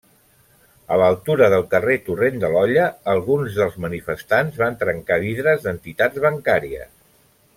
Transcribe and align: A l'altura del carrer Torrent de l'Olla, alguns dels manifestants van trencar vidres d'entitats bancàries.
A 0.93 0.95
l'altura 1.01 1.49
del 1.53 1.65
carrer 1.73 1.97
Torrent 2.07 2.39
de 2.45 2.49
l'Olla, 2.55 2.87
alguns 3.13 3.59
dels 3.59 3.77
manifestants 3.85 4.59
van 4.63 4.81
trencar 4.85 5.21
vidres 5.27 5.65
d'entitats 5.67 6.25
bancàries. 6.29 6.91